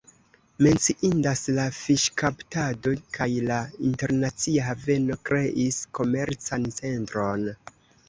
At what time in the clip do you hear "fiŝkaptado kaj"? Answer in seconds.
1.81-3.29